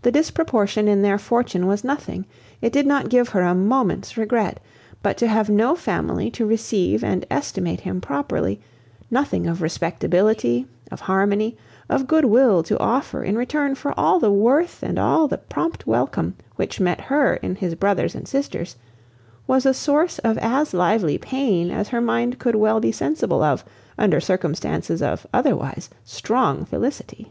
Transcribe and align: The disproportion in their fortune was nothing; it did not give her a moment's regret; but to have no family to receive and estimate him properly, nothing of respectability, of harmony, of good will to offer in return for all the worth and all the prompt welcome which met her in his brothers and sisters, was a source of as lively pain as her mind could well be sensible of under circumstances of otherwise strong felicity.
The 0.00 0.10
disproportion 0.10 0.88
in 0.88 1.02
their 1.02 1.18
fortune 1.18 1.66
was 1.66 1.84
nothing; 1.84 2.24
it 2.62 2.72
did 2.72 2.86
not 2.86 3.10
give 3.10 3.28
her 3.28 3.42
a 3.42 3.54
moment's 3.54 4.16
regret; 4.16 4.58
but 5.02 5.18
to 5.18 5.28
have 5.28 5.50
no 5.50 5.76
family 5.76 6.30
to 6.30 6.46
receive 6.46 7.04
and 7.04 7.26
estimate 7.30 7.80
him 7.80 8.00
properly, 8.00 8.58
nothing 9.10 9.46
of 9.46 9.60
respectability, 9.60 10.66
of 10.90 11.00
harmony, 11.00 11.58
of 11.90 12.06
good 12.06 12.24
will 12.24 12.62
to 12.62 12.78
offer 12.80 13.22
in 13.22 13.36
return 13.36 13.74
for 13.74 13.92
all 14.00 14.18
the 14.18 14.32
worth 14.32 14.82
and 14.82 14.98
all 14.98 15.28
the 15.28 15.36
prompt 15.36 15.86
welcome 15.86 16.36
which 16.56 16.80
met 16.80 16.98
her 17.02 17.34
in 17.34 17.54
his 17.56 17.74
brothers 17.74 18.14
and 18.14 18.26
sisters, 18.26 18.76
was 19.46 19.66
a 19.66 19.74
source 19.74 20.18
of 20.20 20.38
as 20.38 20.72
lively 20.72 21.18
pain 21.18 21.70
as 21.70 21.88
her 21.88 22.00
mind 22.00 22.38
could 22.38 22.54
well 22.54 22.80
be 22.80 22.90
sensible 22.92 23.42
of 23.42 23.62
under 23.98 24.22
circumstances 24.22 25.02
of 25.02 25.26
otherwise 25.34 25.90
strong 26.02 26.64
felicity. 26.64 27.30